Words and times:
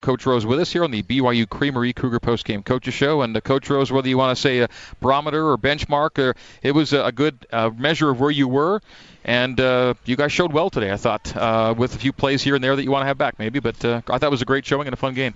Coach 0.00 0.24
Rose 0.24 0.46
with 0.46 0.60
us 0.60 0.72
here 0.72 0.82
on 0.82 0.90
the 0.90 1.02
BYU 1.02 1.46
Creamery 1.48 1.92
Cougar 1.92 2.20
Postgame 2.20 2.64
Coaches 2.64 2.94
Show. 2.94 3.20
And 3.20 3.36
uh, 3.36 3.40
Coach 3.42 3.68
Rose, 3.68 3.92
whether 3.92 4.08
you 4.08 4.16
want 4.16 4.34
to 4.34 4.40
say 4.40 4.60
a 4.60 4.68
barometer 5.00 5.50
or 5.50 5.58
benchmark, 5.58 6.30
uh, 6.30 6.32
it 6.62 6.72
was 6.72 6.94
a, 6.94 7.12
good 7.12 7.46
uh, 7.52 7.70
measure 7.76 8.08
of 8.08 8.18
where 8.18 8.30
you 8.30 8.48
were. 8.48 8.80
And 9.24 9.60
uh, 9.60 9.94
you 10.06 10.16
guys 10.16 10.32
showed 10.32 10.52
well 10.52 10.70
today, 10.70 10.90
I 10.90 10.96
thought, 10.96 11.36
uh, 11.36 11.74
with 11.76 11.94
a 11.94 11.98
few 11.98 12.12
plays 12.12 12.42
here 12.42 12.54
and 12.54 12.64
there 12.64 12.74
that 12.74 12.82
you 12.82 12.90
want 12.90 13.02
to 13.02 13.06
have 13.06 13.18
back, 13.18 13.38
maybe. 13.38 13.60
But 13.60 13.84
uh, 13.84 14.00
I 14.08 14.16
thought 14.16 14.28
it 14.28 14.30
was 14.30 14.42
a 14.42 14.46
great 14.46 14.64
showing 14.64 14.86
and 14.86 14.94
a 14.94 14.96
fun 14.96 15.12
game. 15.12 15.34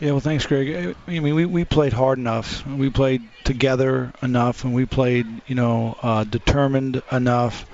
Yeah, 0.00 0.10
well, 0.10 0.20
thanks, 0.20 0.44
Greg. 0.44 0.94
I 1.06 1.10
mean, 1.10 1.34
we, 1.34 1.46
we 1.46 1.64
played 1.64 1.94
hard 1.94 2.18
enough. 2.18 2.66
We 2.66 2.90
played 2.90 3.22
together 3.44 4.12
enough, 4.20 4.64
and 4.64 4.74
we 4.74 4.84
played, 4.84 5.26
you 5.46 5.54
know, 5.54 6.26
determined 6.28 7.02
enough. 7.10 7.64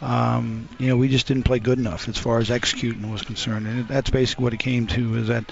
Um, 0.00 0.68
you 0.78 0.88
know, 0.88 0.96
we 0.96 1.08
just 1.08 1.26
didn't 1.26 1.44
play 1.44 1.58
good 1.58 1.78
enough 1.78 2.08
as 2.08 2.16
far 2.16 2.38
as 2.38 2.50
executing 2.50 3.10
was 3.10 3.22
concerned, 3.22 3.66
and 3.66 3.88
that's 3.88 4.10
basically 4.10 4.44
what 4.44 4.54
it 4.54 4.58
came 4.58 4.86
to. 4.88 5.16
Is 5.16 5.28
that, 5.28 5.50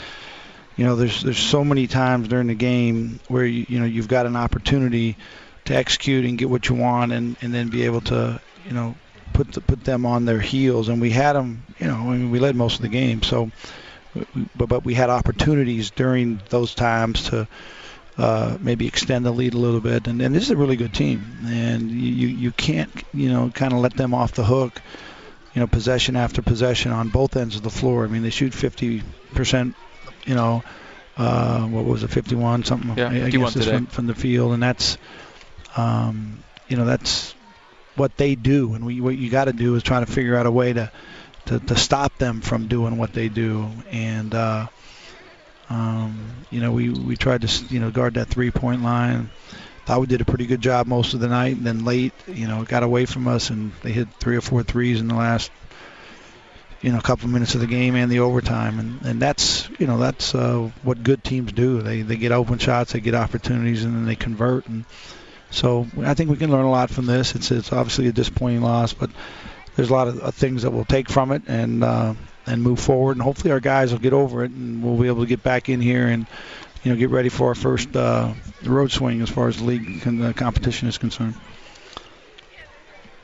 you 0.76 0.84
know, 0.84 0.96
there's 0.96 1.22
there's 1.22 1.38
so 1.38 1.64
many 1.64 1.86
times 1.86 2.28
during 2.28 2.46
the 2.46 2.54
game 2.54 3.18
where 3.28 3.44
you, 3.44 3.66
you 3.68 3.80
know 3.80 3.86
you've 3.86 4.08
got 4.08 4.26
an 4.26 4.36
opportunity 4.36 5.16
to 5.64 5.74
execute 5.74 6.24
and 6.24 6.38
get 6.38 6.48
what 6.48 6.68
you 6.68 6.76
want, 6.76 7.12
and 7.12 7.36
and 7.42 7.52
then 7.52 7.68
be 7.68 7.84
able 7.84 8.02
to, 8.02 8.40
you 8.64 8.72
know, 8.72 8.94
put 9.32 9.50
the, 9.52 9.60
put 9.60 9.82
them 9.82 10.06
on 10.06 10.24
their 10.24 10.40
heels, 10.40 10.88
and 10.88 11.00
we 11.00 11.10
had 11.10 11.32
them. 11.32 11.64
You 11.80 11.88
know, 11.88 11.96
I 11.96 12.16
mean, 12.16 12.30
we 12.30 12.38
led 12.38 12.54
most 12.54 12.76
of 12.76 12.82
the 12.82 12.88
game, 12.88 13.22
so 13.24 13.50
but, 14.54 14.68
but 14.68 14.84
we 14.84 14.94
had 14.94 15.10
opportunities 15.10 15.90
during 15.90 16.40
those 16.48 16.74
times 16.74 17.28
to 17.30 17.48
uh, 18.18 18.56
maybe 18.60 18.86
extend 18.86 19.24
the 19.24 19.30
lead 19.30 19.54
a 19.54 19.58
little 19.58 19.80
bit. 19.80 20.06
And, 20.06 20.20
and 20.22 20.34
this 20.34 20.44
is 20.44 20.50
a 20.50 20.56
really 20.56 20.76
good 20.76 20.94
team, 20.94 21.24
and 21.46 21.90
you 21.90 22.28
you 22.28 22.50
can't 22.50 22.90
you 23.12 23.30
know 23.30 23.50
kind 23.54 23.72
of 23.72 23.80
let 23.80 23.94
them 23.96 24.14
off 24.14 24.32
the 24.32 24.44
hook. 24.44 24.80
You 25.54 25.60
know, 25.60 25.66
possession 25.66 26.16
after 26.16 26.42
possession 26.42 26.92
on 26.92 27.08
both 27.08 27.34
ends 27.34 27.56
of 27.56 27.62
the 27.62 27.70
floor. 27.70 28.04
I 28.04 28.08
mean, 28.08 28.22
they 28.22 28.30
shoot 28.30 28.52
50 28.52 29.02
percent. 29.32 29.74
You 30.26 30.34
know, 30.34 30.62
uh, 31.16 31.66
what 31.66 31.84
was 31.84 32.02
it, 32.02 32.10
51 32.10 32.64
something? 32.64 32.96
Yeah, 32.96 33.08
51 33.08 33.52
today. 33.52 33.70
From, 33.70 33.86
from 33.86 34.06
the 34.06 34.14
field, 34.14 34.52
and 34.52 34.62
that's 34.62 34.98
um, 35.76 36.42
you 36.68 36.76
know 36.76 36.84
that's 36.84 37.34
what 37.94 38.16
they 38.16 38.34
do, 38.34 38.74
and 38.74 38.84
we, 38.84 39.00
what 39.00 39.16
you 39.16 39.30
got 39.30 39.46
to 39.46 39.52
do 39.52 39.74
is 39.74 39.82
try 39.82 40.00
to 40.00 40.06
figure 40.06 40.36
out 40.36 40.46
a 40.46 40.50
way 40.50 40.72
to 40.72 40.90
to, 41.46 41.58
to 41.60 41.76
stop 41.76 42.16
them 42.18 42.40
from 42.40 42.66
doing 42.68 42.98
what 42.98 43.12
they 43.12 43.28
do. 43.28 43.68
And 43.90 44.34
uh, 44.34 44.66
um, 45.68 46.44
you 46.50 46.60
know, 46.60 46.72
we 46.72 46.90
we 46.90 47.16
tried 47.16 47.42
to 47.42 47.64
you 47.66 47.80
know 47.80 47.90
guard 47.90 48.14
that 48.14 48.28
three-point 48.28 48.82
line. 48.82 49.30
Thought 49.84 50.00
we 50.00 50.06
did 50.06 50.20
a 50.20 50.24
pretty 50.24 50.46
good 50.46 50.60
job 50.60 50.86
most 50.88 51.14
of 51.14 51.20
the 51.20 51.28
night, 51.28 51.56
and 51.56 51.64
then 51.64 51.84
late, 51.84 52.12
you 52.26 52.48
know, 52.48 52.62
it 52.62 52.68
got 52.68 52.82
away 52.82 53.06
from 53.06 53.28
us, 53.28 53.50
and 53.50 53.72
they 53.82 53.92
hit 53.92 54.08
three 54.18 54.36
or 54.36 54.40
four 54.40 54.64
threes 54.64 55.00
in 55.00 55.06
the 55.06 55.14
last 55.14 55.50
you 56.82 56.92
know, 56.92 57.00
couple 57.00 57.28
minutes 57.28 57.54
of 57.54 57.60
the 57.60 57.66
game 57.66 57.94
and 57.94 58.10
the 58.10 58.20
overtime, 58.20 58.78
and 58.78 59.02
and 59.02 59.22
that's 59.22 59.68
you 59.78 59.86
know 59.86 59.98
that's 59.98 60.34
uh, 60.34 60.70
what 60.82 61.02
good 61.02 61.24
teams 61.24 61.52
do. 61.52 61.82
They 61.82 62.02
they 62.02 62.16
get 62.16 62.32
open 62.32 62.58
shots, 62.58 62.92
they 62.92 63.00
get 63.00 63.14
opportunities, 63.14 63.84
and 63.84 63.94
then 63.94 64.06
they 64.06 64.14
convert. 64.14 64.66
And 64.66 64.84
so 65.50 65.86
I 66.02 66.14
think 66.14 66.30
we 66.30 66.36
can 66.36 66.50
learn 66.50 66.64
a 66.64 66.70
lot 66.70 66.90
from 66.90 67.06
this. 67.06 67.34
It's 67.34 67.50
it's 67.50 67.72
obviously 67.72 68.08
a 68.08 68.12
disappointing 68.12 68.60
loss, 68.60 68.92
but 68.92 69.10
there's 69.74 69.90
a 69.90 69.92
lot 69.92 70.08
of, 70.08 70.34
things 70.34 70.62
that 70.62 70.70
we'll 70.70 70.86
take 70.86 71.08
from 71.08 71.32
it 71.32 71.42
and 71.48 71.84
uh, 71.84 72.14
and 72.46 72.62
move 72.62 72.80
forward. 72.80 73.16
And 73.16 73.22
hopefully 73.22 73.52
our 73.52 73.60
guys 73.60 73.92
will 73.92 73.98
get 73.98 74.12
over 74.12 74.44
it 74.44 74.50
and 74.50 74.82
we'll 74.82 74.96
be 74.96 75.08
able 75.08 75.22
to 75.22 75.28
get 75.28 75.42
back 75.42 75.68
in 75.68 75.80
here 75.80 76.06
and 76.06 76.26
you 76.82 76.92
know 76.92 76.98
get 76.98 77.10
ready 77.10 77.28
for 77.28 77.48
our 77.48 77.54
first 77.54 77.94
uh, 77.96 78.32
road 78.62 78.92
swing 78.92 79.20
as 79.20 79.28
far 79.28 79.48
as 79.48 79.56
the 79.58 79.64
league 79.64 80.00
the 80.02 80.34
competition 80.34 80.88
is 80.88 80.98
concerned. 80.98 81.34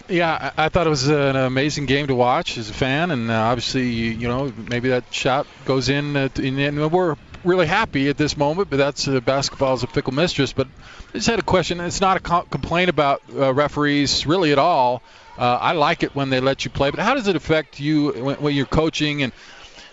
Yeah, 0.08 0.52
I, 0.58 0.68
thought 0.68 0.86
it 0.86 0.90
was 0.90 1.08
an 1.08 1.36
amazing 1.36 1.86
game 1.86 2.08
to 2.08 2.14
watch 2.14 2.58
as 2.58 2.68
a 2.68 2.74
fan, 2.74 3.12
and 3.12 3.30
uh, 3.30 3.34
obviously, 3.34 3.88
you, 3.88 4.10
you, 4.10 4.28
know, 4.28 4.52
maybe 4.68 4.90
that 4.90 5.04
shot 5.10 5.46
goes 5.64 5.88
in, 5.88 6.16
uh, 6.16 6.28
in, 6.36 6.58
and 6.58 6.92
we're 6.92 7.16
really 7.44 7.66
happy 7.66 8.08
at 8.08 8.16
this 8.16 8.36
moment. 8.36 8.70
But 8.70 8.76
that's 8.76 9.08
uh, 9.08 9.20
basketball 9.20 9.74
is 9.74 9.82
a 9.82 9.86
fickle 9.86 10.14
mistress. 10.14 10.52
But 10.52 10.68
I 11.10 11.12
just 11.18 11.28
had 11.28 11.38
a 11.38 11.42
question. 11.42 11.80
It's 11.80 12.00
not 12.00 12.16
a 12.16 12.20
co- 12.20 12.42
complaint 12.42 12.90
about 12.90 13.22
uh, 13.34 13.52
referees 13.52 14.26
really 14.26 14.52
at 14.52 14.58
all. 14.58 15.02
Uh, 15.38 15.58
I 15.60 15.72
like 15.72 16.02
it 16.02 16.14
when 16.14 16.30
they 16.30 16.40
let 16.40 16.64
you 16.64 16.70
play, 16.70 16.90
but 16.90 17.00
how 17.00 17.14
does 17.14 17.26
it 17.26 17.36
affect 17.36 17.80
you 17.80 18.12
when, 18.12 18.36
when 18.36 18.54
you're 18.54 18.66
coaching 18.66 19.22
and 19.22 19.32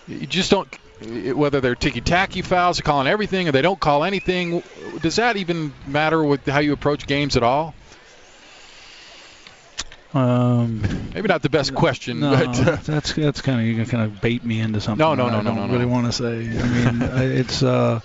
you 0.08 0.28
just 0.28 0.52
don't 0.52 0.68
whether 1.02 1.62
they're 1.62 1.76
ticky-tacky 1.76 2.42
fouls, 2.42 2.78
they're 2.78 2.84
calling 2.84 3.08
everything, 3.08 3.48
or 3.48 3.54
they 3.54 3.62
don't 3.62 3.80
call 3.80 4.04
anything. 4.04 4.62
Does 5.02 5.16
that 5.16 5.38
even 5.38 5.74
matter 5.88 6.22
with 6.22 6.46
how 6.46 6.60
you 6.60 6.74
approach 6.74 7.08
games 7.08 7.38
at 7.38 7.44
all? 7.44 7.74
Um, 10.14 10.81
Maybe 11.14 11.28
not 11.28 11.44
the 11.44 11.50
best 11.50 11.75
question, 11.75 12.22
no, 12.22 12.31
but 12.31 12.68
uh, 12.68 12.75
that's 12.78 13.14
that's 13.14 13.42
kind 13.42 13.59
of 13.59 13.68
you 13.68 13.75
can 13.75 13.86
kind 13.86 14.03
of 14.03 14.22
bait 14.22 14.44
me 14.44 14.59
into 14.59 14.81
something. 14.81 14.97
No, 14.97 15.14
no, 15.14 15.30
no, 15.30 15.38
I 15.38 15.42
no, 15.42 15.56
don't 15.56 15.68
no, 15.68 15.74
really 15.74 15.86
no. 15.86 15.92
want 15.92 16.08
to 16.08 16.12
say. 16.12 16.59
I 16.59 16.92
mean, 16.92 17.02
it's. 17.38 17.62
Uh, 17.62 18.00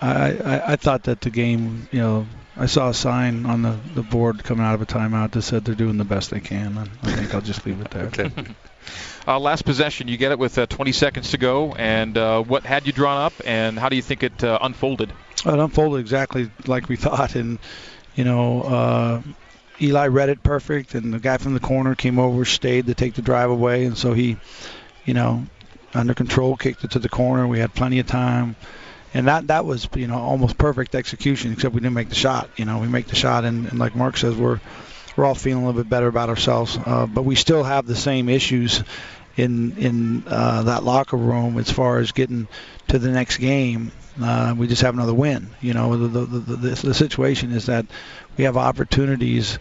I, 0.00 0.32
I 0.32 0.72
I 0.72 0.76
thought 0.76 1.04
that 1.04 1.20
the 1.20 1.30
game, 1.30 1.88
you 1.92 2.00
know, 2.00 2.26
I 2.56 2.66
saw 2.66 2.88
a 2.88 2.94
sign 2.94 3.44
on 3.44 3.62
the, 3.62 3.76
the 3.94 4.02
board 4.02 4.42
coming 4.42 4.64
out 4.64 4.74
of 4.74 4.80
a 4.80 4.86
timeout 4.86 5.32
that 5.32 5.42
said 5.42 5.64
they're 5.64 5.74
doing 5.74 5.98
the 5.98 6.04
best 6.04 6.30
they 6.30 6.40
can. 6.40 6.78
And 6.78 6.90
I 7.02 7.12
think 7.12 7.34
I'll 7.34 7.42
just 7.42 7.66
leave 7.66 7.80
it 7.80 7.90
there. 7.90 8.06
okay. 8.06 8.30
Uh, 9.28 9.40
last 9.40 9.64
possession, 9.64 10.06
you 10.06 10.16
get 10.16 10.30
it 10.30 10.38
with 10.38 10.56
uh, 10.56 10.66
20 10.66 10.92
seconds 10.92 11.32
to 11.32 11.38
go, 11.38 11.72
and 11.72 12.16
uh, 12.16 12.40
what 12.40 12.64
had 12.64 12.86
you 12.86 12.92
drawn 12.92 13.20
up, 13.20 13.32
and 13.44 13.76
how 13.76 13.88
do 13.88 13.96
you 13.96 14.02
think 14.02 14.22
it 14.22 14.44
uh, 14.44 14.56
unfolded? 14.62 15.12
It 15.44 15.46
unfolded 15.46 15.98
exactly 15.98 16.48
like 16.68 16.88
we 16.88 16.94
thought, 17.06 17.34
and 17.34 17.58
you 18.14 18.22
know, 18.22 18.62
uh, 18.62 19.22
Eli 19.80 20.06
read 20.06 20.28
it 20.28 20.42
perfect, 20.42 20.94
and 20.94 21.12
the 21.12 21.18
guy 21.18 21.36
from 21.36 21.54
the 21.54 21.60
corner 21.60 21.94
came 21.94 22.18
over, 22.18 22.44
stayed 22.44 22.86
to 22.86 22.94
take 22.94 23.14
the 23.14 23.22
drive 23.22 23.50
away, 23.50 23.84
and 23.84 23.96
so 23.96 24.12
he, 24.12 24.36
you 25.04 25.14
know, 25.14 25.46
under 25.94 26.14
control, 26.14 26.56
kicked 26.56 26.84
it 26.84 26.92
to 26.92 26.98
the 26.98 27.08
corner. 27.08 27.46
We 27.46 27.58
had 27.58 27.74
plenty 27.74 27.98
of 27.98 28.06
time 28.06 28.56
and 29.16 29.28
that 29.28 29.46
that 29.46 29.64
was 29.64 29.88
you 29.96 30.06
know 30.06 30.18
almost 30.18 30.58
perfect 30.58 30.94
execution, 30.94 31.52
except 31.52 31.74
we 31.74 31.80
didn't 31.80 31.94
make 31.94 32.10
the 32.10 32.14
shot. 32.14 32.50
You 32.56 32.66
know, 32.66 32.78
we 32.78 32.86
make 32.86 33.06
the 33.06 33.14
shot, 33.14 33.44
and, 33.44 33.66
and 33.66 33.78
like 33.78 33.96
Mark 33.96 34.18
says, 34.18 34.34
we're 34.34 34.60
we're 35.16 35.24
all 35.24 35.34
feeling 35.34 35.64
a 35.64 35.66
little 35.66 35.82
bit 35.82 35.88
better 35.88 36.06
about 36.06 36.28
ourselves, 36.28 36.78
uh, 36.84 37.06
but 37.06 37.22
we 37.22 37.34
still 37.34 37.64
have 37.64 37.86
the 37.86 37.96
same 37.96 38.28
issues 38.28 38.82
in 39.36 39.76
in 39.78 40.24
uh, 40.26 40.64
that 40.64 40.84
locker 40.84 41.16
room 41.16 41.56
as 41.58 41.70
far 41.70 41.98
as 41.98 42.12
getting 42.12 42.46
to 42.88 42.98
the 42.98 43.10
next 43.10 43.38
game. 43.38 43.90
Uh, 44.20 44.54
we 44.56 44.66
just 44.66 44.82
have 44.82 44.94
another 44.94 45.14
win. 45.14 45.48
You 45.62 45.72
know, 45.72 45.96
the 45.96 46.08
the, 46.08 46.26
the, 46.26 46.56
the, 46.56 46.86
the 46.88 46.94
situation 46.94 47.52
is 47.52 47.66
that 47.66 47.86
we 48.36 48.44
have 48.44 48.56
opportunities, 48.56 49.58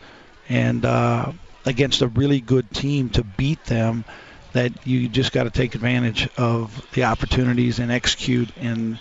and 0.49 0.85
uh, 0.85 1.31
against 1.65 2.01
a 2.01 2.07
really 2.07 2.41
good 2.41 2.71
team 2.71 3.09
to 3.09 3.23
beat 3.23 3.63
them 3.65 4.05
that 4.53 4.87
you 4.87 5.09
just 5.09 5.31
got 5.31 5.43
to 5.43 5.49
take 5.49 5.75
advantage 5.75 6.29
of 6.37 6.85
the 6.93 7.03
opportunities 7.03 7.79
and 7.79 7.91
execute 7.91 8.49
and 8.57 8.97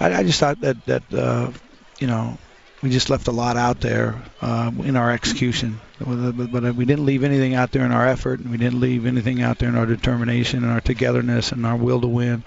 I, 0.00 0.14
I 0.14 0.22
just 0.22 0.40
thought 0.40 0.60
that 0.60 0.84
that 0.86 1.02
uh, 1.12 1.52
you 1.98 2.06
know 2.06 2.38
we 2.82 2.90
just 2.90 3.10
left 3.10 3.26
a 3.28 3.32
lot 3.32 3.56
out 3.56 3.80
there 3.80 4.22
uh, 4.40 4.70
in 4.84 4.96
our 4.96 5.10
execution, 5.10 5.80
but, 5.98 6.32
but, 6.32 6.74
we 6.76 6.84
didn't 6.84 7.06
leave 7.06 7.24
anything 7.24 7.54
out 7.54 7.72
there 7.72 7.84
in 7.84 7.90
our 7.90 8.06
effort, 8.06 8.38
and 8.38 8.52
we 8.52 8.56
didn't 8.56 8.78
leave 8.78 9.04
anything 9.04 9.42
out 9.42 9.58
there 9.58 9.68
in 9.68 9.74
our 9.74 9.84
determination 9.84 10.62
and 10.62 10.72
our 10.72 10.80
togetherness 10.80 11.50
and 11.50 11.66
our 11.66 11.74
will 11.74 12.00
to 12.00 12.06
win. 12.06 12.44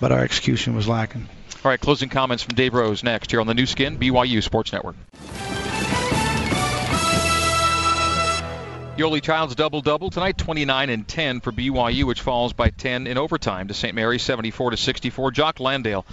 But 0.00 0.10
our 0.10 0.20
execution 0.20 0.74
was 0.74 0.88
lacking. 0.88 1.28
All 1.64 1.68
right, 1.68 1.78
closing 1.78 2.08
comments 2.08 2.42
from 2.42 2.54
Dave 2.54 2.72
Rose 2.72 3.04
next 3.04 3.30
here 3.30 3.40
on 3.42 3.46
the 3.46 3.54
Nu 3.54 3.66
Skin 3.66 3.98
BYU 3.98 4.42
Sports 4.42 4.72
Network. 4.72 4.96
Yoeli 9.02 9.20
Childs' 9.20 9.56
double 9.56 9.80
double 9.80 10.10
tonight, 10.10 10.38
29 10.38 10.88
and 10.88 11.08
10 11.08 11.40
for 11.40 11.50
BYU, 11.50 12.04
which 12.04 12.20
falls 12.20 12.52
by 12.52 12.70
10 12.70 13.08
in 13.08 13.18
overtime 13.18 13.68
to 13.68 13.74
St. 13.74 13.94
Mary's, 13.94 14.22
74 14.22 14.70
to 14.70 14.76
64. 14.76 15.32
Jock 15.32 15.58
Landale 15.58 16.06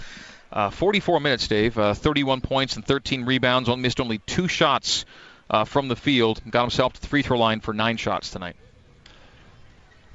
uh, 0.52 0.70
44 0.70 1.20
minutes, 1.20 1.46
Dave. 1.48 1.78
Uh, 1.78 1.94
31 1.94 2.40
points 2.40 2.76
and 2.76 2.84
13 2.84 3.24
rebounds. 3.24 3.68
Only 3.68 3.82
missed 3.82 4.00
only 4.00 4.18
two 4.18 4.48
shots 4.48 5.04
uh, 5.48 5.64
from 5.64 5.88
the 5.88 5.96
field. 5.96 6.40
Got 6.50 6.62
himself 6.62 6.94
to 6.94 7.00
the 7.00 7.06
free 7.06 7.22
throw 7.22 7.38
line 7.38 7.60
for 7.60 7.72
nine 7.72 7.96
shots 7.96 8.30
tonight. 8.30 8.56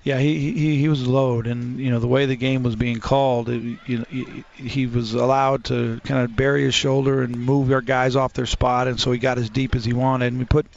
Yeah, 0.03 0.19
he, 0.19 0.52
he 0.52 0.78
he 0.78 0.88
was 0.88 1.08
low, 1.08 1.40
and 1.40 1.80
you 1.80 1.90
know 1.90 1.97
the 1.97 2.08
way 2.08 2.28
the 2.28 2.35
game 2.35 2.62
was 2.62 2.75
being 2.75 3.00
called, 3.00 3.50
it, 3.50 3.80
you 3.88 3.97
know, 3.97 4.06
he, 4.08 4.44
he 4.56 4.85
was 4.85 5.16
allowed 5.16 5.64
to 5.66 6.00
kind 6.03 6.23
of 6.23 6.35
bury 6.35 6.64
his 6.64 6.76
shoulder 6.76 7.23
and 7.23 7.35
move 7.35 7.72
our 7.72 7.82
guys 7.82 8.16
off 8.16 8.34
their 8.34 8.46
spot, 8.46 8.88
and 8.88 9.00
so 9.00 9.11
he 9.11 9.17
got 9.17 9.40
as 9.40 9.50
deep 9.50 9.73
as 9.73 9.84
he 9.84 9.94
wanted. 9.94 10.28
And 10.28 10.38
we 10.38 10.46
put, 10.46 10.67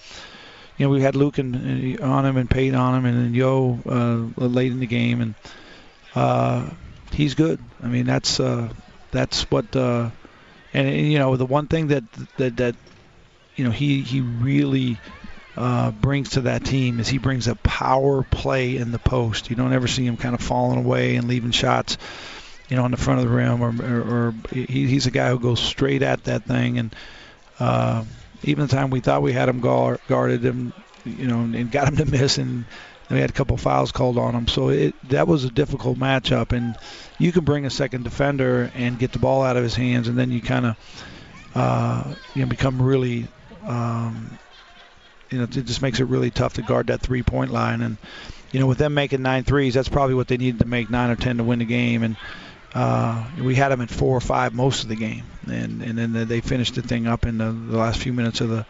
you 0.79 0.87
know, 0.87 0.91
we 0.91 1.03
had 1.03 1.17
Luke 1.17 1.39
and, 1.39 2.01
on 2.01 2.25
him 2.25 2.37
and 2.37 2.49
Payne 2.49 2.75
on 2.75 2.95
him, 2.95 3.05
and 3.05 3.25
then 3.25 3.35
Yo 3.35 3.79
uh, 3.85 4.45
late 4.47 4.71
in 4.71 4.79
the 4.79 4.87
game, 4.87 5.21
and 5.21 5.35
uh, 6.15 6.71
he's 7.13 7.35
good. 7.35 7.59
I 7.83 7.89
mean, 7.89 8.07
that's 8.07 8.39
uh, 8.39 8.69
that's 9.11 9.51
what 9.51 9.75
uh, 9.75 10.11
and, 10.73 10.89
and 10.89 11.13
you 11.13 11.19
know 11.19 11.37
the 11.37 11.47
one 11.47 11.67
thing 11.67 11.89
that 11.89 12.05
that 12.37 12.57
that 12.59 12.77
you 13.57 13.65
know 13.65 13.71
he 13.71 14.03
he 14.03 14.21
really 14.21 14.99
uh, 15.57 15.91
brings 15.91 16.31
to 16.31 16.43
that 16.43 16.65
team 16.65 17.01
is 17.01 17.09
he 17.09 17.19
brings 17.19 17.49
a 17.49 17.57
power 17.57 18.23
play 18.23 18.77
in 18.77 18.93
the 18.93 19.01
post. 19.01 19.51
You 19.51 19.57
don't 19.57 19.73
ever 19.73 19.89
see 19.89 20.07
him 20.07 20.17
kind 20.17 20.35
of 20.37 20.41
falling 20.41 20.79
away 20.79 21.17
and 21.17 21.27
leaving 21.27 21.51
shots, 21.51 21.99
you 22.69 22.77
know, 22.77 22.85
on 22.85 22.93
the 22.93 22.97
front 22.97 23.19
of 23.19 23.29
the 23.29 23.35
rim, 23.35 23.61
or, 23.61 23.75
or, 23.83 24.27
or 24.29 24.35
he, 24.53 24.87
he's 24.87 25.07
a 25.07 25.11
guy 25.11 25.31
who 25.31 25.41
goes 25.41 25.59
straight 25.59 26.03
at 26.03 26.23
that 26.25 26.45
thing. 26.45 26.79
And 26.79 26.97
uh, 27.59 28.05
even 28.43 28.67
the 28.67 28.75
time 28.75 28.91
we 28.91 29.01
thought 29.01 29.23
we 29.23 29.33
had 29.33 29.49
him 29.49 29.61
guard, 29.61 30.01
guarded 30.07 30.45
him, 30.45 30.73
you 31.05 31.27
know, 31.27 31.41
and 31.41 31.71
got 31.71 31.89
him 31.89 31.97
to 31.97 32.05
miss, 32.05 32.39
and 32.39 32.67
we 33.11 33.19
had 33.21 33.31
a 33.31 33.35
couple 33.35 33.57
fouls 33.57 33.93
called 33.93 34.19
on 34.19 34.35
them. 34.35 34.49
So 34.49 34.69
it, 34.69 34.95
that 35.09 35.27
was 35.27 35.45
a 35.45 35.51
difficult 35.51 35.99
matchup. 35.99 36.53
And 36.53 36.77
you 37.19 37.33
can 37.33 37.45
bring 37.45 37.65
a 37.67 37.71
second 37.71 38.05
defender 38.05 38.71
and 38.75 38.99
get 38.99 39.13
the 39.13 39.19
ball 39.19 39.43
out 39.43 39.57
of 39.57 39.63
his 39.63 39.75
hands, 39.75 40.09
and 40.09 40.19
then 40.19 40.31
you 40.31 40.41
kind 40.43 40.67
of 40.67 40.77
uh, 41.55 42.15
you 42.35 42.43
know 42.43 42.49
become 42.49 42.81
really 42.81 43.29
um, 43.67 44.39
you 45.31 45.39
know 45.39 45.45
it 45.45 45.51
just 45.51 45.83
makes 45.83 46.01
it 46.01 46.05
really 46.05 46.31
tough 46.31 46.55
to 46.55 46.63
guard 46.63 46.89
that 46.89 47.01
three 47.01 47.23
point 47.23 47.51
line. 47.51 47.81
And 47.81 47.99
you 48.53 48.61
know 48.61 48.67
with 48.67 48.79
them 48.79 48.95
making 48.95 49.23
nine 49.23 49.45
threes, 49.45 49.75
that's 49.75 49.89
probably 49.89 50.15
what 50.15 50.29
they 50.29 50.37
needed 50.37 50.61
to 50.61 50.67
make 50.67 50.91
nine 50.91 51.11
or 51.11 51.17
ten 51.17 51.39
to 51.39 51.45
win 51.45 51.61
the 51.61 51.65
game. 51.65 52.03
And 52.03 52.17
uh, 52.79 53.25
we 53.43 53.57
had 53.57 53.71
them 53.71 53.81
at 53.81 53.91
four 53.91 54.17
or 54.17 54.21
five 54.21 54.55
most 54.55 54.85
of 54.85 54.89
the 54.89 54.95
game, 54.95 55.25
and 55.47 55.83
and 55.83 55.99
then 55.99 56.29
they 56.29 56.41
finished 56.41 56.77
the 56.77 56.83
thing 56.83 57.09
up 57.09 57.27
in 57.27 57.39
the, 57.39 57.51
the 57.51 57.77
last 57.77 58.01
few 58.01 58.13
minutes 58.13 58.41
of 58.41 58.51
the 58.51 58.65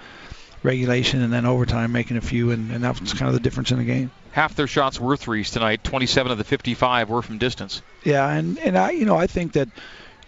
regulation 0.62 1.20
and 1.20 1.31
then 1.31 1.44
overtime 1.44 1.93
making 1.93 2.16
a 2.16 2.22
few, 2.22 2.50
and, 2.50 2.72
and 2.72 2.82
that's 2.82 3.12
kind 3.12 3.28
of 3.28 3.34
the 3.34 3.40
difference 3.40 3.70
in 3.70 3.76
the 3.76 3.84
game. 3.84 4.10
Half 4.32 4.55
their 4.55 4.66
shots 4.66 4.99
were 4.99 5.19
threes 5.19 5.50
tonight. 5.50 5.84
27 5.84 6.32
of 6.32 6.38
the 6.38 6.44
55 6.44 7.10
were 7.10 7.20
from 7.20 7.37
distance. 7.37 7.82
Yeah, 8.02 8.26
and 8.26 8.58
and 8.60 8.78
I 8.78 8.93
you 8.93 9.05
know 9.05 9.16
I 9.16 9.26
think 9.26 9.52
that 9.52 9.69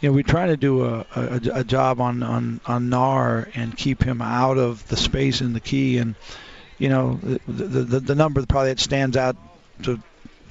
you 0.00 0.10
know 0.10 0.12
we're 0.12 0.24
trying 0.24 0.48
to 0.48 0.58
do 0.58 0.84
a, 0.84 1.06
a, 1.16 1.40
a 1.54 1.64
job 1.64 2.02
on 2.02 2.22
on 2.22 2.60
on 2.66 2.90
Naar 2.90 3.50
and 3.54 3.74
keep 3.74 4.02
him 4.02 4.20
out 4.20 4.58
of 4.58 4.86
the 4.88 4.96
space 4.98 5.40
in 5.40 5.54
the 5.54 5.60
key, 5.60 5.96
and 5.96 6.16
you 6.76 6.90
know 6.90 7.18
the 7.48 7.62
the, 7.64 8.00
the 8.00 8.14
number 8.14 8.42
that 8.42 8.48
probably 8.50 8.72
that 8.72 8.80
stands 8.80 9.16
out 9.16 9.36
to 9.84 10.02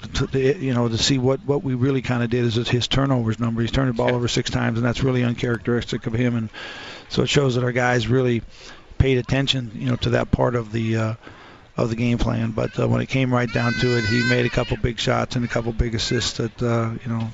to, 0.02 0.58
you 0.58 0.74
know, 0.74 0.88
to 0.88 0.98
see 0.98 1.18
what, 1.18 1.40
what 1.46 1.64
we 1.64 1.76
really 1.76 2.02
kind 2.02 2.24
of 2.24 2.30
did 2.30 2.46
is 2.46 2.56
his 2.68 2.88
turnovers 2.88 3.40
number. 3.40 3.62
He's 3.62 3.72
turned 3.72 3.90
the 3.90 3.94
ball 3.94 4.14
over 4.14 4.28
six 4.28 4.50
times, 4.50 4.78
and 4.78 4.86
that's 4.86 5.04
really 5.04 5.24
uncharacteristic 5.24 6.08
of 6.08 6.14
him. 6.14 6.36
And 6.36 6.50
so 7.10 7.24
it 7.24 7.30
shows 7.30 7.56
that 7.56 7.64
our 7.64 7.72
guys 7.72 8.08
really 8.08 8.42
paid 8.98 9.18
attention, 9.18 9.72
you 9.74 9.90
know, 9.90 9.96
to 9.98 10.12
that 10.12 10.32
part 10.32 10.56
of 10.56 10.72
the 10.72 10.98
uh, 10.98 11.14
of 11.78 11.90
the 11.90 11.96
game 11.96 12.18
plan. 12.18 12.52
But 12.52 12.80
uh, 12.80 12.88
when 12.88 13.02
it 13.02 13.08
came 13.08 13.34
right 13.34 13.52
down 13.52 13.74
to 13.74 13.98
it, 13.98 14.06
he 14.06 14.28
made 14.30 14.46
a 14.46 14.50
couple 14.50 14.78
big 14.78 15.00
shots 15.00 15.36
and 15.36 15.46
a 15.46 15.48
couple 15.48 15.72
big 15.72 15.96
assists 15.96 16.38
that 16.38 16.62
uh, 16.62 16.92
you 17.04 17.12
know 17.12 17.30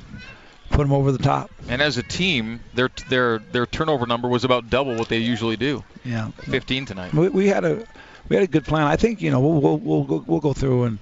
put 0.70 0.86
him 0.86 0.94
over 0.94 1.12
the 1.12 1.18
top. 1.18 1.52
And 1.68 1.82
as 1.82 1.98
a 1.98 2.04
team, 2.04 2.62
their 2.74 2.90
their 3.10 3.40
their 3.40 3.66
turnover 3.66 4.06
number 4.06 4.28
was 4.28 4.44
about 4.44 4.70
double 4.70 4.96
what 4.96 5.10
they 5.10 5.18
usually 5.18 5.58
do. 5.58 5.84
Yeah, 6.04 6.30
15 6.30 6.86
tonight. 6.86 7.14
We, 7.14 7.30
we 7.30 7.48
had 7.48 7.66
a 7.66 7.86
we 8.30 8.36
had 8.36 8.44
a 8.44 8.48
good 8.48 8.66
plan. 8.66 8.88
I 8.88 8.96
think 8.96 9.22
you 9.22 9.32
know 9.32 9.40
we'll 9.40 9.60
we'll 9.60 9.78
we'll 9.78 10.04
go, 10.04 10.24
we'll 10.26 10.40
go 10.40 10.54
through 10.54 10.84
and 10.86 11.00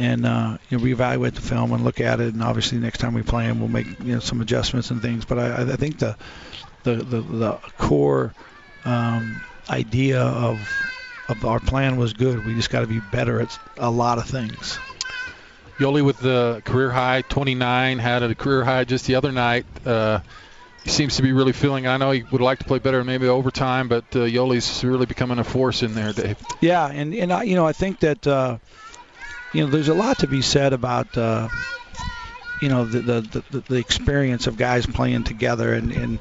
and 0.00 0.24
uh, 0.24 0.56
you 0.70 0.78
know, 0.78 0.84
reevaluate 0.84 1.34
the 1.34 1.42
film 1.42 1.72
and 1.72 1.84
look 1.84 2.00
at 2.00 2.20
it. 2.20 2.32
And 2.32 2.42
obviously, 2.42 2.78
next 2.78 2.98
time 2.98 3.12
we 3.12 3.22
play 3.22 3.44
him, 3.44 3.60
we'll 3.60 3.68
make 3.68 3.86
you 4.00 4.14
know 4.14 4.18
some 4.18 4.40
adjustments 4.40 4.90
and 4.90 5.02
things. 5.02 5.26
But 5.26 5.38
I, 5.38 5.72
I 5.72 5.76
think 5.76 5.98
the 5.98 6.16
the 6.84 6.96
the, 6.96 7.20
the 7.20 7.52
core 7.76 8.32
um, 8.86 9.42
idea 9.68 10.22
of 10.22 10.58
of 11.28 11.44
our 11.44 11.60
plan 11.60 11.98
was 11.98 12.14
good. 12.14 12.44
We 12.46 12.54
just 12.54 12.70
got 12.70 12.80
to 12.80 12.86
be 12.86 13.00
better 13.12 13.42
at 13.42 13.56
a 13.76 13.90
lot 13.90 14.16
of 14.16 14.24
things. 14.24 14.78
Yoeli 15.78 16.02
with 16.02 16.18
the 16.18 16.62
career 16.64 16.90
high 16.90 17.22
29 17.22 17.98
had 17.98 18.22
a 18.22 18.34
career 18.34 18.64
high 18.64 18.84
just 18.84 19.06
the 19.06 19.14
other 19.14 19.32
night. 19.32 19.66
Uh, 19.86 20.20
he 20.82 20.90
seems 20.90 21.16
to 21.16 21.22
be 21.22 21.32
really 21.32 21.52
feeling. 21.52 21.86
I 21.86 21.98
know 21.98 22.10
he 22.10 22.22
would 22.22 22.40
like 22.40 22.58
to 22.60 22.64
play 22.64 22.78
better, 22.78 23.04
maybe 23.04 23.28
overtime, 23.28 23.88
but 23.88 24.04
uh, 24.16 24.20
Yoeli's 24.20 24.82
really 24.82 25.04
becoming 25.04 25.38
a 25.38 25.44
force 25.44 25.82
in 25.82 25.94
there, 25.94 26.14
Dave. 26.14 26.38
Yeah, 26.62 26.86
and 26.86 27.14
and 27.14 27.30
I, 27.30 27.42
you 27.42 27.54
know 27.54 27.66
I 27.66 27.72
think 27.72 28.00
that 28.00 28.26
uh, 28.26 28.58
you 29.52 29.64
know 29.64 29.70
there's 29.70 29.88
a 29.88 29.94
lot 29.94 30.18
to 30.18 30.26
be 30.26 30.42
said 30.42 30.72
about 30.72 31.16
uh, 31.16 31.48
you 32.60 32.68
know 32.68 32.84
the, 32.84 33.00
the 33.00 33.42
the 33.50 33.60
the 33.60 33.76
experience 33.76 34.46
of 34.46 34.56
guys 34.56 34.86
playing 34.86 35.24
together, 35.24 35.72
and 35.72 35.92
and 35.92 36.12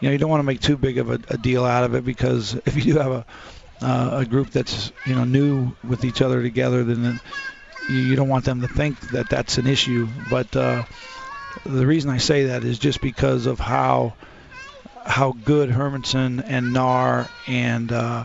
you 0.00 0.08
know 0.08 0.12
you 0.12 0.18
don't 0.18 0.30
want 0.30 0.40
to 0.40 0.44
make 0.44 0.60
too 0.60 0.76
big 0.76 0.98
of 0.98 1.10
a, 1.10 1.20
a 1.28 1.36
deal 1.36 1.64
out 1.64 1.84
of 1.84 1.94
it 1.94 2.04
because 2.04 2.54
if 2.66 2.76
you 2.76 2.94
do 2.94 2.98
have 2.98 3.12
a 3.12 3.26
uh, 3.80 4.18
a 4.20 4.24
group 4.24 4.50
that's 4.50 4.92
you 5.04 5.14
know 5.14 5.24
new 5.24 5.76
with 5.84 6.04
each 6.04 6.22
other 6.22 6.42
together, 6.42 6.84
then 6.84 7.20
you, 7.88 8.16
don't 8.16 8.28
want 8.28 8.44
them 8.44 8.60
to 8.60 8.68
think 8.68 9.00
that 9.10 9.28
that's 9.28 9.58
an 9.58 9.66
issue. 9.66 10.06
But 10.28 10.54
uh, 10.56 10.84
the 11.64 11.86
reason 11.86 12.10
I 12.10 12.18
say 12.18 12.46
that 12.46 12.64
is 12.64 12.78
just 12.78 13.00
because 13.00 13.46
of 13.46 13.58
how 13.58 14.14
how 15.04 15.32
good 15.32 15.70
Hermanson 15.70 16.42
and 16.46 16.74
Naar 16.74 17.28
and 17.46 17.90
uh, 17.92 18.24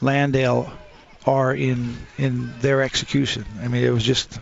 Landale 0.00 0.72
are 1.26 1.54
in 1.54 1.96
in 2.18 2.52
their 2.60 2.82
execution. 2.82 3.44
I 3.60 3.68
mean, 3.68 3.84
it 3.84 3.90
was 3.90 4.02
just 4.02 4.38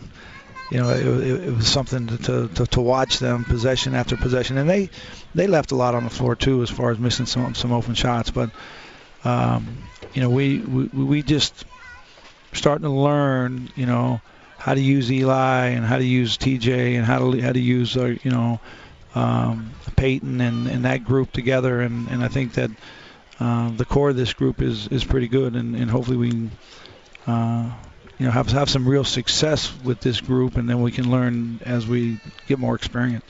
you 0.71 0.77
know 0.77 0.89
it, 0.89 1.05
it, 1.05 1.53
was 1.53 1.67
something 1.67 2.07
to, 2.07 2.47
to, 2.47 2.65
to 2.67 2.81
watch 2.81 3.19
them 3.19 3.43
possession 3.43 3.95
after 3.95 4.17
possession, 4.17 4.57
and 4.57 4.69
they 4.69 4.89
they 5.35 5.47
left 5.47 5.71
a 5.71 5.75
lot 5.75 5.95
on 5.95 6.03
the 6.03 6.09
floor 6.09 6.35
too 6.35 6.63
as 6.63 6.69
far 6.69 6.91
as 6.91 6.99
missing 6.99 7.25
some 7.25 7.55
some 7.55 7.71
open 7.71 7.93
shots. 7.93 8.31
But 8.31 8.51
um, 9.23 9.77
you 10.13 10.21
know 10.21 10.29
we, 10.29 10.59
we 10.59 10.85
we 10.85 11.21
just 11.23 11.65
starting 12.53 12.83
to 12.83 12.89
learn 12.89 13.69
you 13.75 13.85
know 13.85 14.21
how 14.57 14.73
to 14.73 14.81
use 14.81 15.11
Eli 15.11 15.67
and 15.67 15.85
how 15.85 15.97
to 15.97 16.05
use 16.05 16.37
TJ 16.37 16.95
and 16.95 17.05
how 17.05 17.31
to 17.31 17.41
how 17.41 17.51
to 17.51 17.59
use 17.59 17.97
uh, 17.97 18.15
you 18.23 18.31
know 18.31 18.59
um, 19.15 19.71
Peyton 19.95 20.41
and, 20.41 20.67
and 20.67 20.85
that 20.85 21.03
group 21.03 21.31
together, 21.31 21.81
and, 21.81 22.07
and 22.07 22.23
I 22.23 22.27
think 22.27 22.53
that 22.53 22.71
uh, 23.41 23.71
the 23.75 23.85
core 23.85 24.11
of 24.11 24.15
this 24.15 24.33
group 24.33 24.61
is, 24.61 24.87
is 24.89 25.03
pretty 25.03 25.27
good, 25.27 25.55
and, 25.55 25.75
and 25.75 25.89
hopefully 25.89 26.15
we 26.15 26.29
can, 26.29 26.51
uh, 27.25 27.71
you 28.19 28.27
know, 28.27 28.31
have 28.31 28.51
have 28.51 28.69
some 28.69 28.87
real 28.87 29.03
success 29.03 29.73
with 29.83 29.99
this 29.99 30.21
group, 30.21 30.57
and 30.57 30.69
then 30.69 30.83
we 30.83 30.91
can 30.91 31.09
learn 31.09 31.59
as 31.65 31.87
we 31.87 32.19
get 32.47 32.59
more 32.59 32.75
experience. 32.75 33.25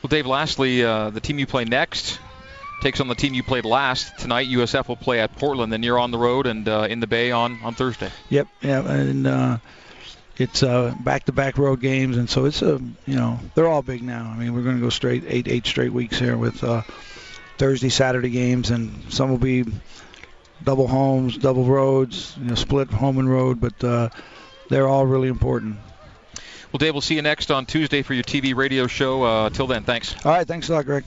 Well, 0.00 0.08
Dave, 0.08 0.26
lastly, 0.26 0.84
uh, 0.84 1.10
the 1.10 1.20
team 1.20 1.40
you 1.40 1.48
play 1.48 1.64
next 1.64 2.20
takes 2.80 3.00
on 3.00 3.08
the 3.08 3.16
team 3.16 3.34
you 3.34 3.42
played 3.42 3.64
last 3.64 4.20
tonight. 4.20 4.46
USF 4.46 4.86
will 4.86 4.94
play 4.94 5.18
at 5.18 5.36
Portland, 5.36 5.72
then 5.72 5.82
you're 5.82 5.98
on 5.98 6.12
the 6.12 6.18
road 6.18 6.46
and 6.46 6.68
uh, 6.68 6.86
in 6.88 7.00
the 7.00 7.08
Bay 7.08 7.32
on 7.32 7.58
on 7.64 7.74
Thursday. 7.74 8.10
Yep, 8.28 8.46
yeah, 8.62 8.88
and 8.88 9.26
uh, 9.26 9.58
it's 10.36 10.62
uh, 10.62 10.94
back-to-back 11.00 11.58
road 11.58 11.80
games, 11.80 12.16
and 12.16 12.30
so 12.30 12.44
it's 12.44 12.62
a 12.62 12.80
you 13.04 13.16
know 13.16 13.40
they're 13.56 13.66
all 13.66 13.82
big 13.82 14.04
now. 14.04 14.32
I 14.32 14.38
mean, 14.38 14.54
we're 14.54 14.62
going 14.62 14.76
to 14.76 14.82
go 14.82 14.90
straight 14.90 15.24
eight 15.26 15.48
eight 15.48 15.66
straight 15.66 15.92
weeks 15.92 16.20
here 16.20 16.36
with 16.36 16.62
uh, 16.62 16.82
Thursday, 17.60 17.90
Saturday 17.90 18.30
games, 18.30 18.70
and 18.70 19.12
some 19.12 19.28
will 19.28 19.36
be 19.36 19.66
double 20.64 20.88
homes, 20.88 21.36
double 21.36 21.66
roads, 21.66 22.34
you 22.38 22.46
know, 22.46 22.54
split 22.54 22.90
home 22.90 23.18
and 23.18 23.28
road, 23.28 23.60
but 23.60 23.84
uh, 23.84 24.08
they're 24.70 24.88
all 24.88 25.04
really 25.04 25.28
important. 25.28 25.76
Well, 26.72 26.78
Dave, 26.78 26.94
we'll 26.94 27.02
see 27.02 27.16
you 27.16 27.22
next 27.22 27.50
on 27.50 27.66
Tuesday 27.66 28.00
for 28.00 28.14
your 28.14 28.24
TV 28.24 28.56
radio 28.56 28.86
show. 28.86 29.22
Uh, 29.24 29.50
till 29.50 29.66
then, 29.66 29.82
thanks. 29.82 30.14
All 30.24 30.32
right, 30.32 30.48
thanks 30.48 30.70
a 30.70 30.72
lot, 30.72 30.86
Greg. 30.86 31.04